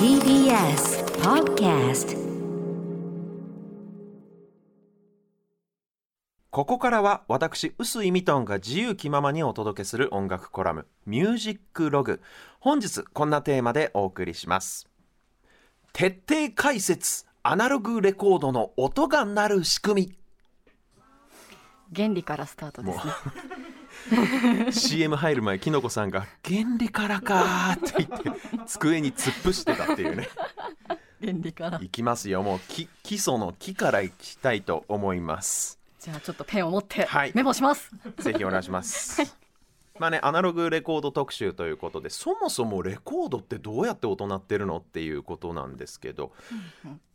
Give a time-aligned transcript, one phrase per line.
[0.00, 2.18] TBS Podcast
[6.50, 12.20] ここからは私臼井ミトンが自由気ままにお届けする音楽コラム「ミュージックログ」
[12.58, 14.88] 本日こんなテーマでお送りします。
[15.92, 20.18] 徹底解説アナログレコードの音が鳴る仕組み。
[21.94, 23.12] 原理からスタートですね
[24.70, 28.30] CM 入る前きのこさんが「原理からか」って言って
[28.66, 30.28] 机に突っ伏してたっていうね。
[31.20, 31.78] 原理から。
[31.82, 32.42] いきますよ。
[32.42, 35.78] もうき基礎の木からいきたいと思います。
[36.00, 37.32] じゃあちょっとペンを持ってはい。
[37.34, 39.36] メモします、ぜひお願いします。
[40.00, 46.32] まあね、アナログレコード特集ということでそもそもレコードってどうやって音鳴ってるのっていうことなんですけど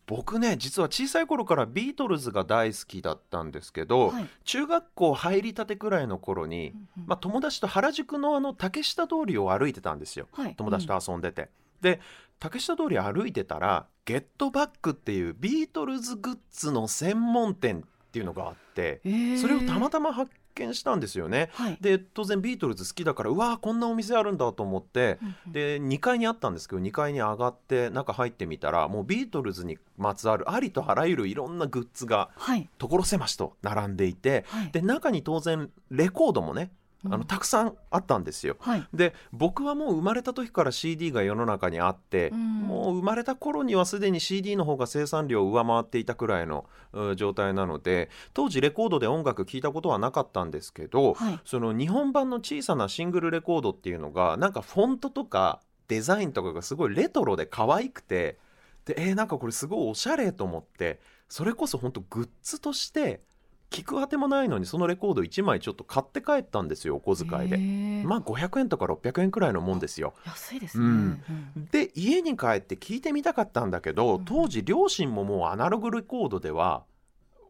[0.06, 4.28] 僕ね実は小さい頃からビートルズが大好きだったんですけど、はい。
[4.44, 6.76] 中学校入りたてくらいの頃に、
[7.08, 10.56] まあ、友達と原宿のあの竹下通りを歩いてたんですよ、はい。
[10.56, 11.50] 友達と遊んでて。
[11.82, 12.00] で
[12.40, 19.42] 竹下通り歩いてたら「ゲットバック」っていうビートルズグッズの専門店っていうのがあってえー。
[19.42, 21.50] それをたまたま発見したんですよね。
[21.54, 21.78] はい。
[21.82, 25.52] で当然ビートルズ好きだからうわーこんなお店あるんだと思って、うんうん。
[25.52, 32.70] で2階にあったんですけど2階に上がって中入ってみたらもうビートルズにまつわるありとあらゆるいろんなグッズがはい。
[32.78, 34.72] 所狭しと並んでいてはい。
[34.72, 36.72] で中に当然レコードもね
[37.10, 37.20] あうん。
[37.22, 38.56] のたくさんあったんですよ。
[38.60, 38.88] はい。
[38.94, 42.60] で僕はもう生まれた時から CD が世の中にあって、うん。
[42.62, 51.40] もう生まれた頃にはすでに CD の方が生産量を上回っていたくらいのう状態なので当時レコードで音楽聴いたことはなかったんですけど、はい。
[51.46, 58.38] その日本版の小さなシングルレコードっていうのがなんかフォントとかデザインとかがすごいレトロで可愛くて
[58.86, 63.22] でえーなんかこれすごいおしゃれと思ってそれこそ本当グッズとして
[63.70, 67.58] 聞くあてもないのにそのレコード1枚ちょっと買って帰ったんですよお小遣いで。
[68.06, 70.14] まあ500円とか600円くらいのもんですよ。
[70.26, 71.24] 安いですね、うん。
[71.58, 71.66] うん。
[71.72, 74.26] で家に帰って聞いてみたかったんだけどうん。
[74.26, 76.84] 当時両親ももうアナログレコードでは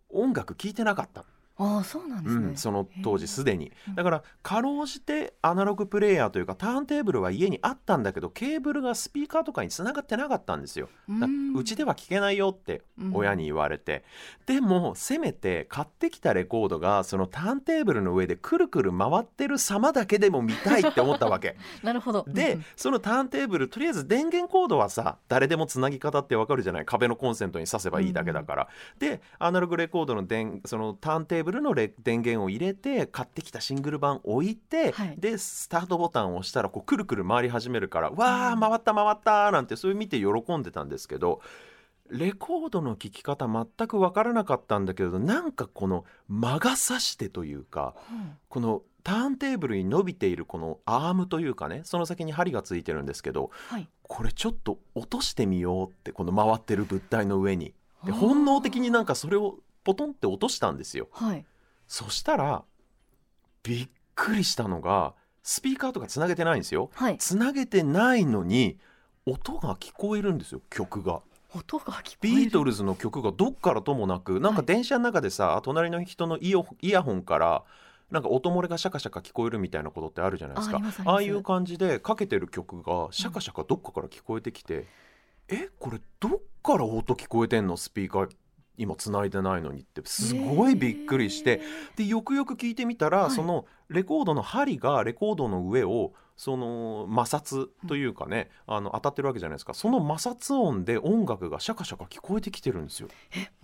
[0.09, 1.25] 音楽聴いてなかった、
[1.57, 3.71] ああそうなんですね、うん、その当時すでに。
[3.87, 10.89] うんだからかろうじてアナログプレイヤーというかターンテーブルは家にあったんだけどケーブルがスピーカーとかにつながってなかったんですよ。
[11.09, 11.53] だうん。
[11.55, 12.81] うちでは聞けないよって
[13.13, 14.03] 親に言われて、
[14.45, 21.55] でもせめて買ってきたレコードがそのターンテーブルの上でくるくる回ってる様だけでも見たいって思ったわけ。
[21.83, 22.25] なるほど。
[22.27, 22.65] で、うんうん。
[22.75, 26.85] そのターンテーブルとりあえず電源コードはさ誰でもつなぎ方ってわかるじゃない？
[26.85, 28.67] 壁のコンセントに挿せばいいだけだから、
[28.99, 35.15] でアナログレコードの電そのターンテーブルのレ電源を入れて買ってきたシングル版置いて、はい。
[35.17, 41.41] でスタートボタンを押したらこうくるくる回り始めるから「わー回った回った」なんてそれ見て喜んでたんですけど
[42.09, 53.87] レコードの聴き方全く分からなかったんだけどなんかこの魔が差してというかうんこのターンテーブルに伸びているこのアームというかねその先に針がついてるんですけどはい。
[54.07, 57.73] これちょっと落としてみようってこの回ってる物体の上に。
[58.03, 61.07] で本能的になんかそれをポトンって落としたんですよ。
[61.11, 61.45] はい。
[61.87, 62.63] そしたら
[63.63, 65.13] びっくりしたのが
[65.43, 66.89] スピーカーとかつなげてないんですよ。
[66.93, 67.17] はい。
[67.19, 68.77] つなげてないのに
[69.25, 71.21] 音が聞こえるんですよ曲が。
[71.55, 72.35] 音が聞こえる。
[72.35, 77.63] ビートルズの曲がどっからともなくなんか電車の中でさ、隣の人のイヤイヤホンから
[78.09, 80.77] なんか音漏れがシャカシャカ聞こえるみたいなことってあるじゃないですか。
[80.77, 81.15] あありますあります。
[81.15, 84.85] ああいう感じでかけてる曲がシャカシャカどっかから聞こえてきて、
[85.47, 86.31] えこれどっ
[86.63, 88.29] から音聞こえてんのスピーカー
[88.77, 91.61] 今繋いでないのにってすごいびっくりして、
[91.95, 93.31] でよくよく聞いてみたら、はい。
[93.31, 99.73] そのレコードの針がレコードの上をその摩擦というかね、あの当たってるわけじゃないですか。
[99.73, 103.07] その摩擦音で音楽がシャカシャカ聞こえてきてるんですよ。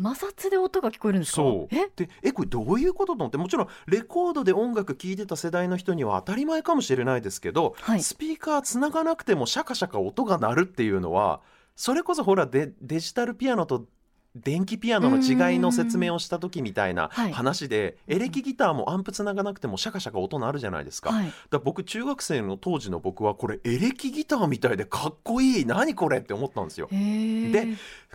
[0.01, 1.35] 摩擦で音が聞こえるんですか？
[1.37, 1.75] そう。
[1.75, 1.89] え？
[1.95, 8.01] でえこれどういうことと思ってもちろんレコードで音楽聴いてた世代の人には当たり前かもしれないですけど、はい。
[8.01, 11.41] スピーカーつながなくてもシャカシャカ音が鳴るっていうのは
[11.75, 13.85] それこそほらデデジタルピアノと
[14.33, 17.33] 電気ピアノの違いの説明をした時みたいなはい。
[17.33, 21.11] 話で、エレキギターもアンプつながなくてもシャカシャカ音鳴るじゃないですか。
[21.11, 21.25] はい。
[21.25, 25.65] だから僕中学生の当時の僕はこれエレキギターみたいでかっこいい。
[25.65, 26.87] 何これって思ったんですよ。
[26.89, 27.67] で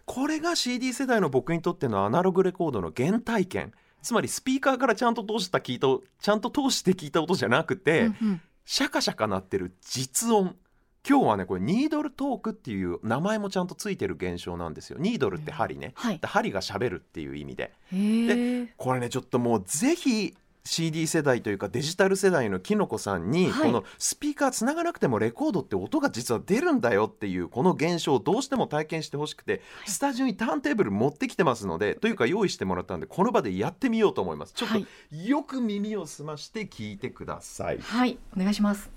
[0.07, 3.73] これが CD 世代の僕にとってのアナログレコードの原体験。
[4.03, 5.89] つまりスピーカーからちゃんと通した聞いた
[6.21, 8.11] ちゃんと通して聞いた音じゃなくて、
[8.65, 10.55] シャカシャカ鳴ってる実音
[11.08, 14.99] 今日はねこれニードルトークっていう名前もちゃんとついてる現象なんですよ。
[14.99, 16.19] ニードルって針ね、はい。
[16.19, 17.73] で針がしゃべるっていう意味で。
[17.93, 18.69] へー。
[18.76, 23.67] これねちょっともうぜひ CD 世代というかデジタル世代のきのこさんに、はい。
[23.67, 34.55] このスピーカーつながなくてもレコードって音が実は出るんだよっていうこの現象をどうしても体験してほしくて、スタジオにターンテーブル持ってきてますのでというか用意してもらったんでこの場でやってみようと思います。
[34.55, 38.91] ちょっはいとよく耳を澄まして聞いてください、はいお願いします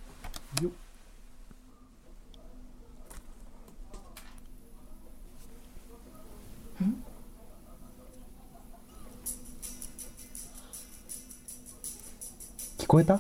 [12.90, 13.20] こえた？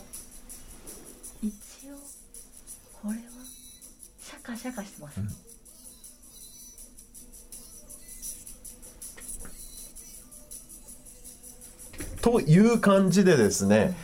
[1.44, 1.54] 一
[1.92, 1.96] 応
[3.04, 3.18] これは
[4.20, 5.22] シャカシャカしてます、
[12.24, 13.96] という感じでですね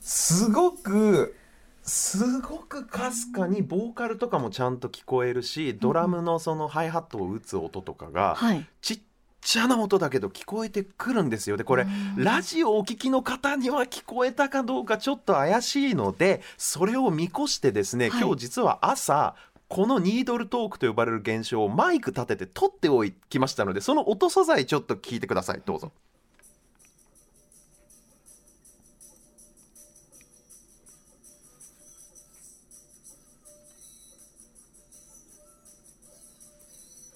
[0.00, 1.36] すごく
[1.84, 8.66] すごくかすかにボーカルとかもちゃんと聞こえるしドラムのそのハイハットを打つ音とかがはい。
[8.82, 8.98] ちっ
[9.44, 11.56] ちゃな音だけど聞こえてくるんですよ。
[11.56, 11.84] でこれ
[12.16, 12.24] うん。
[12.24, 18.20] ラジオをお聞きの方には聞こえたかどうかちょっと怪しいのでそれを見越してですね、はい。
[18.22, 19.36] 今日実は朝
[19.68, 25.62] このニードルトークと呼ばれる現象をマイク立てて撮っておきましたのでその音素材ちょっと聞いてください。
[25.64, 25.92] どうぞ。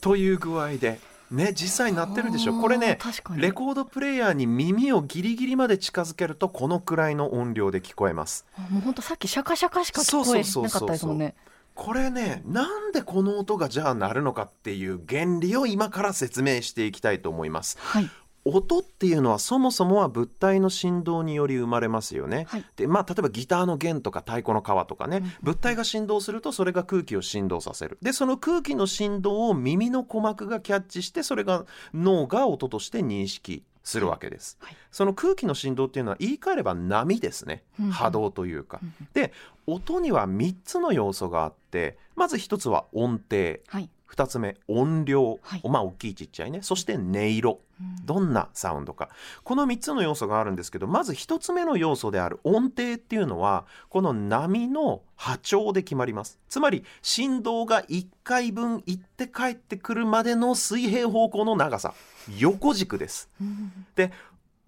[0.01, 2.61] という具合でね実際になってるでしょ。
[2.61, 2.99] これね
[3.37, 8.47] レコードプレーヤーに耳をギリギリまで近づけるとこのくらいの音量で聞こえます。
[8.57, 11.35] あもう本当さっきシャカシャカしか聞こえなかったですもんね。
[11.75, 17.79] これねなんでこの音がじゃあ鳴るのかっていう原理を今から説明していきたいと思います。
[17.81, 18.11] はい
[18.45, 22.65] 音っていうのはそもそもは物体の振動により生まれますよね、はい。
[22.77, 25.33] でまあ例えばギターの弦とか太鼓の皮とかね、うん。
[25.43, 27.99] 物体が振動するとそれが空気を振動させる。
[28.01, 34.77] でその空気の振動を耳の鼓膜がキャッチしてそれが脳が音として認識するわけです、はい。
[34.91, 39.09] その空気の振動っていうのは言い換えれば波ですね、うん波動というか、うんうん。
[39.15, 39.33] で
[39.67, 43.59] 音には3つの要素があってまず1つは音程。
[43.67, 45.63] はい2つ目音量、はい。
[45.69, 46.61] まあ大きいちっちゃいね。
[46.63, 47.61] そして音色。
[47.81, 48.07] うん。
[48.07, 49.11] どんなサウンドか。
[49.45, 56.39] この3つの要素があるんですけどまず1つ目の要素である音程っていうのはこの波の波長で決まります。
[56.49, 61.95] つまり振動が1回分行って帰ってくるまでの水平方向の長さ。
[62.39, 63.29] 横軸です。
[63.41, 63.73] うん。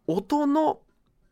[0.07, 0.81] 音の、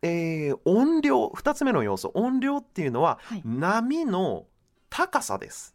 [0.02, 1.26] えー音量。
[1.26, 2.10] 2つ目の要素。
[2.14, 3.42] 音量っていうのははい。
[3.44, 4.46] 波の
[4.90, 5.74] 高さです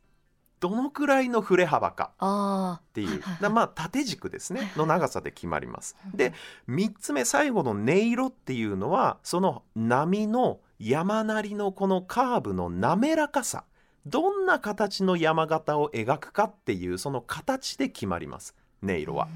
[0.64, 3.42] どのくらいの振れ幅かあっていう、はいはいはい。
[3.42, 5.98] だまあ縦軸ですねの長さで決まります。
[6.06, 6.32] うんで
[6.70, 13.66] 3つ目最後の音色っていうのはその波の山なりのこのカーブの滑らかさ。
[14.06, 19.30] どんな形の山形を描くかっていうその形で決まります音色は。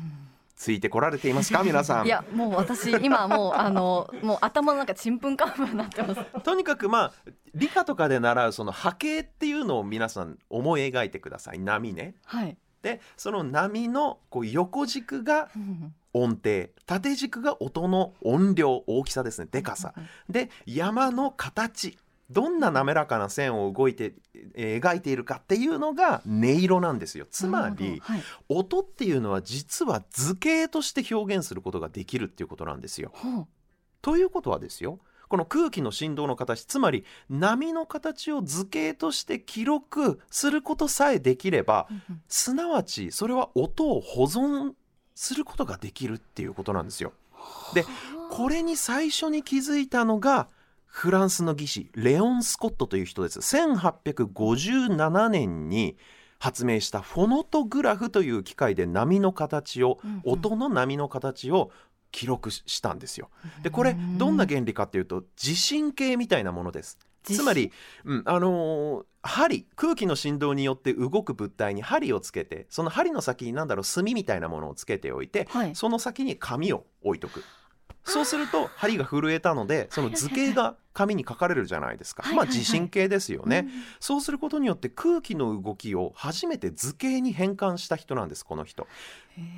[0.57, 1.61] ついてこられていますか？
[1.63, 2.05] 皆さん。
[2.05, 6.21] いやもう私今もうあの もう頭の中ちんぷんかんぷんになってます。
[6.43, 11.59] とにかくまあ理科とかで習うその波形っていうのを皆さん思い描いてください。
[11.59, 12.15] 波ね。
[12.25, 12.57] はい。
[12.81, 15.93] でその波のこう横軸がうん。
[16.13, 16.69] 音程。
[16.87, 18.83] 縦軸が音の音量。
[18.87, 19.47] 大きさですね。
[19.51, 19.93] でかさ。
[20.27, 21.95] で山の形
[22.29, 24.13] どんな滑らかな線を動いて、
[24.53, 27.25] えー描いているかっていうのが音色なんですよ。
[27.29, 28.21] つまりはい。
[28.49, 33.11] 音っていうのは実は図形として表現することができるっていうことなんですよ。
[34.01, 42.21] ということはですよこの空気の振動の形つまり波の形を図形として記録することさえできればうんうん。
[42.27, 44.73] すなわちそれは音を保存
[45.15, 47.13] することができるっていうことなんですよ。
[47.73, 47.85] で
[48.29, 50.47] これに最初に気づいたのが
[50.97, 53.37] フランスの技師レオン・スコットという人です。
[53.37, 55.95] 1857年に
[56.39, 61.69] 発明したフォノトグラフという機械で波の形を、うんうん音の波の形を
[62.11, 63.29] 記録ししたんですよ。
[63.61, 66.97] でこれどんな原理かっていうと地震計みたいなものです。
[67.21, 67.71] つまり、
[68.03, 77.43] うん、あのー針空気の振動によって動く物体に針をつけてその針の先に何だろう墨みたいなものをつけておいて、はいその先に紙を置いとく
[78.07, 88.87] そうすると針が震えたのでその図形が紙に書かれるじゃないですか、まあ地震計ですよね、うんそうすることによって空気の動きを初めて図形に変換した人なんですこの人。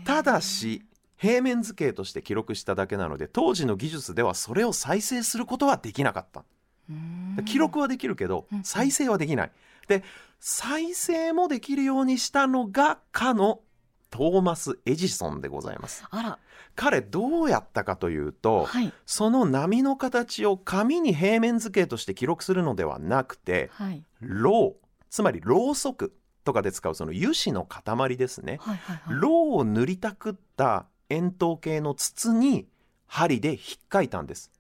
[0.06, 0.84] ただし
[1.18, 6.44] 平面図形として記録しただけなので当時の技術ではそれを再生することはできなかった。
[6.90, 7.46] うん。
[7.46, 8.64] 記録はできるけどうん。
[8.64, 9.52] 再生はできない。
[9.88, 10.04] で
[10.40, 13.60] 再生もできるようにしたのがかの
[14.10, 16.04] トーマス・エジソンでございます。
[16.10, 16.40] あら。
[16.76, 18.94] 彼どうやったかというと、はい。
[19.06, 24.04] その波の形を紙に平面図形として記録するのではなくてはい。
[24.20, 26.14] ろうつまりろうそく
[26.44, 28.60] とかで使うその油脂の塊ですね。
[28.62, 29.20] はいはいはい。
[29.20, 32.68] ろうを塗りたくった円筒形の筒に
[33.08, 34.52] 針で引っかいたんです。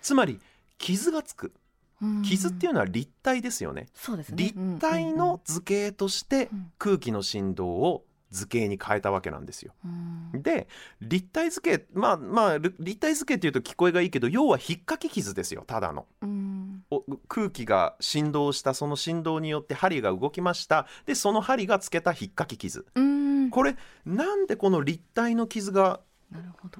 [0.00, 0.40] つまり
[0.78, 1.52] 傷がつく。
[2.00, 2.22] うん。
[2.22, 3.88] 傷っていうのは立体ですよね。
[4.30, 4.36] ね。
[4.36, 6.72] 立体の図形としてうん。
[6.78, 9.72] 空気の振動を図形に変えたわけなんですよ。
[9.84, 9.88] う
[10.36, 10.42] ん。
[10.42, 10.66] で
[11.00, 16.06] 立体図形まあまある立体図形っていうと聞こえがいいけど要は引っかき傷ですよただの。
[16.22, 16.84] うん。
[16.90, 20.86] お空気が振動したその振動によって針が動きました。
[21.06, 22.86] でその針がつけた引っかき傷。
[22.94, 23.50] うん。
[23.50, 26.00] これなんでこの立体の傷が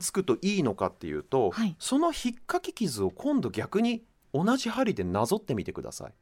[0.01, 1.77] つくといいのかっていうと、はい。
[1.79, 6.13] その引っかき傷を今度逆に同じ針でなぞってみてください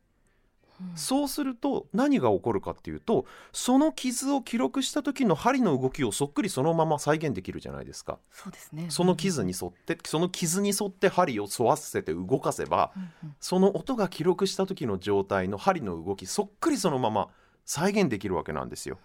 [0.81, 0.97] うん。
[0.97, 8.19] そうすると何が起こるかっていうとその傷を記録した時の針の動きをそっくりそのまま再現できるじゃないですか。
[8.31, 8.87] そうですね。
[8.91, 13.37] その傷に沿ってその傷に沿って針を沿わせて動かせばうんうん。
[13.41, 17.29] その音が記録した時の状態の針の動きそっくりそのまま
[17.65, 18.99] 再現できるわけなんですよ。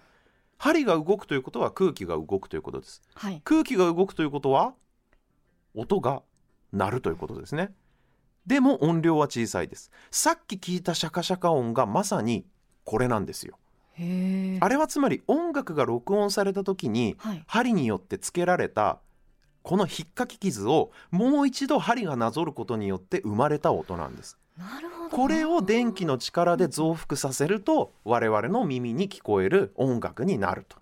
[0.57, 3.01] 針が動くということは空気が動くということです。
[3.13, 3.41] はい。
[3.43, 4.73] 空気が動くということは
[5.75, 6.23] 音が
[6.71, 7.71] 鳴るということですね
[8.45, 9.91] でも音量は小さいです。
[10.11, 12.45] さっき聞いたシャカシャカ音がまさに
[12.83, 13.57] これなんですよ。
[13.97, 17.43] あれはつまり音楽が録音された時にはい。
[17.47, 18.99] 針によってつけられた
[19.63, 24.37] この引っかき傷をもう一度針がなぞることによって生まれた音なんです。
[24.57, 25.09] なるほど。
[25.09, 30.77] これを電気の力で増幅させると我々の耳に聞こえる音楽になると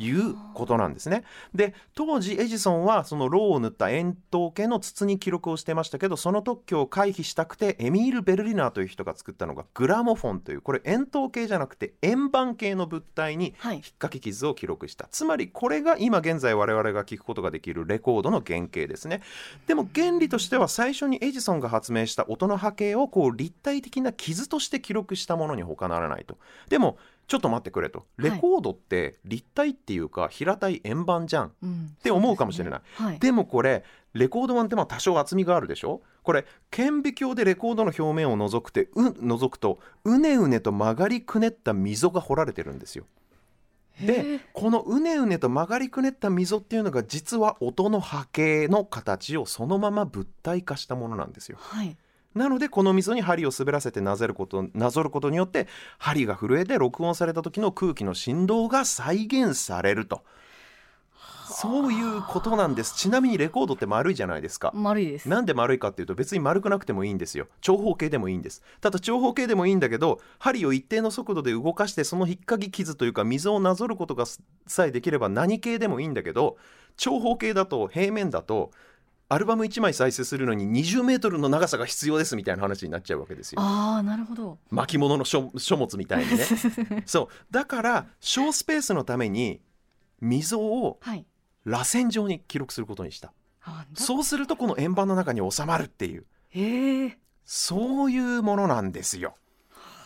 [0.00, 1.24] いうことなんですね。
[1.54, 13.76] で当時エジソンはそのろうを塗った円筒形の筒に記録をしてましたけどその特許を回避したくてエミール・ベルリナーという人が作ったのがグラモフォンというこれ円筒形じゃなくて円盤形の物体にはい。
[13.76, 15.08] 引っかき傷を記録した。
[15.10, 19.22] つまりこれが今現在我々が聞くことができるレコードの原型ですね。
[19.66, 26.38] でも原理としては最初にエジソンが発明した音の波形をこう立体的な傷として記録したものに他ならないと。
[26.68, 26.98] でも
[27.30, 28.06] ちょっと待ってくれと。
[28.16, 31.52] レコードって立体っていうか平たい円盤じゃん。
[31.62, 31.90] うん。
[31.96, 32.80] って思うかもしれない。
[32.80, 33.06] そうですね。
[33.06, 33.18] はい。
[33.20, 33.84] でもこれ
[34.14, 36.02] レコード盤ってまあ多少厚みがあるでしょ。
[36.24, 43.04] これ顕微鏡でレコードの表面を覗くてう覗くとうねうねと曲がりくねった溝が掘られてるんですよ。
[43.92, 51.58] へでえこのうねうねと曲がりくねった溝っていうのが実は音の波形の形をそのまま物体化したものなんですよ。
[51.60, 51.96] はい
[52.34, 55.66] なのでこの溝に針を滑らせてなぜることなぞることによって
[55.98, 60.22] 針が震えて録音された時の空気の振動が再現されると。
[61.52, 62.94] そういうことなんです。
[62.96, 64.70] ちなみにレコードって丸いじゃないですか。
[64.72, 65.28] 丸いです。
[65.28, 67.48] なんで丸いかっていうと別に丸くなくてもいいんですよ。
[67.60, 68.62] 長方形でもいいんです。
[68.80, 74.24] ただ長方形でもいいんだけど針を一定の速度で動かしてその引っかき傷というか溝をなぞることが
[74.66, 76.56] さえできれば何系でもいいんだけど
[76.96, 78.70] 長方形だと平面だと
[79.32, 83.60] アルバム1枚再生するのに20メートルの長さが必要ですみたいな話になっちゃうわけですよ。
[83.60, 84.58] ああなるほど。
[84.70, 86.44] 巻物の書書物みたいにね。
[87.06, 87.52] そう。
[87.52, 89.60] だから小スペースのために
[90.20, 91.24] 溝をはい。
[91.64, 93.32] 螺旋状に記録することにした。
[93.62, 94.00] あだ。
[94.04, 96.26] そうするとこの円盤の中に収まるっていう。
[97.44, 99.36] そういうものなんですよ。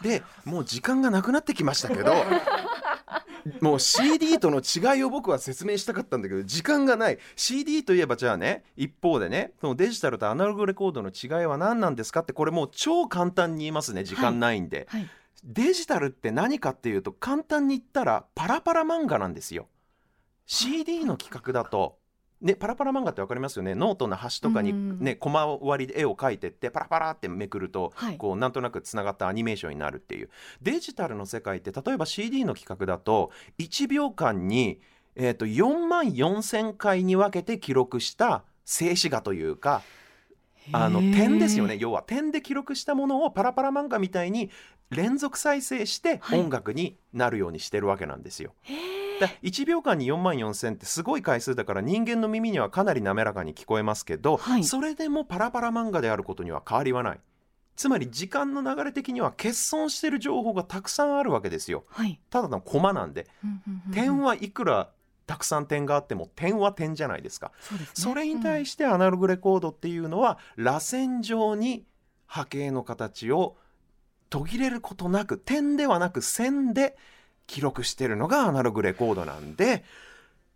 [0.02, 2.12] でもう時間がなくなってきましたけど
[3.60, 7.18] もう CD との違いを僕は説明したかったんだけど時間がない。
[7.36, 15.08] CD といえばじゃあね一方でねそのデジタルとアナログレコードの違いは何なんですかってこれもう超簡単に言いますね時間ないんで、はい。
[15.44, 19.68] デジタルって何かっていうと簡単に言ったらパラパラ漫画なんですよ。
[20.46, 21.98] CD の規格だと
[22.44, 23.74] ね、パラパラ漫画ってわかりますよね？
[23.74, 28.18] ノートの端とかに、うんね、コマ割りで絵を描いてってパラパラってめくると、はい。
[28.18, 30.28] こうなんとなくつながったアニメーションになるっていう。
[30.60, 34.78] デジタルの世界って例えば CD の企画だと1秒間に、
[35.16, 39.80] えー、と4万4,000回に分けて記録した静止画というか
[40.72, 42.02] あの点ですよね要は。
[42.02, 44.50] 点で記録したものをパラパラ漫画みたいに
[44.90, 46.40] 連続再生してはい。
[46.40, 48.52] 音楽になるようにしてるわけなんですよ。
[48.62, 57.20] へだ1秒間に4万4,000ってすごい回数だから人間の耳にはかなり滑らかに聞こえますけど、はいそれでもパラパラ漫画であることには変わりはない。
[57.76, 61.84] つまり時間の流れ的には欠損してる情報がたくさんあるわけですよ。
[61.88, 64.90] はいただのコマなんでうんうんうん点はいくら
[65.26, 67.52] たくさん点があっても点は点じゃないですか。
[67.60, 71.84] そねそれに対してアナログレコードっていうのは螺旋状に
[72.26, 73.56] 波形の形を
[74.30, 76.96] 途切れることなく点ではなく線で
[77.46, 79.84] 記録してるのがアナログレコードなんで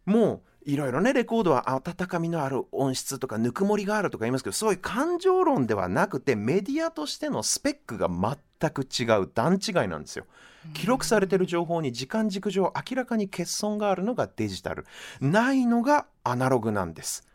[0.06, 10.26] もういろいろねレコードは温かみのある音質とかぬくもりがあるとか言いますけどそういう感情論ではなくてメディアとしてのスペックが全く違う段違いなんですよ。
[10.74, 14.86] 記録されてる情報に時間軸上明らかに欠損があるのがデジタル
[15.20, 17.27] ないのがアナログなんです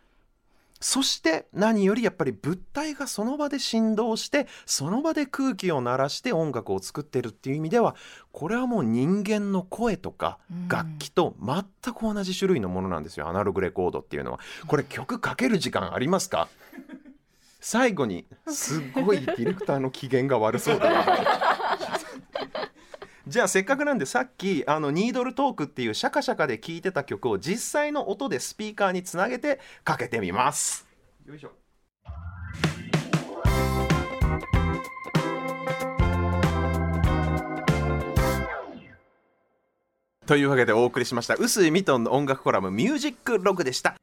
[0.85, 7.95] そして何よりやっぱり物体がその場で振動してその場で空気を鳴らして音楽を作ってるっていう意味では
[8.33, 10.67] これはもう人間の声とかうん。
[10.67, 13.29] 楽器と全く同じ種類のものなんですよ。
[13.29, 14.39] アナログレコードっていうのは。
[14.67, 16.49] これ曲かける時間ありますか？
[17.61, 21.52] 最後にすっごいディレクターの機嫌が悪そうだな
[23.25, 30.85] じゃあせっかくなんでさっきあのニードルトークっていうシャカシャカで聴いてた曲を実際の音でスピーカーにつなげてかけてみます。
[31.25, 31.51] よいしょ。
[40.25, 44.02] というわけでお送りしました臼井ミトンの音楽コラム「ミュージックログ」でした。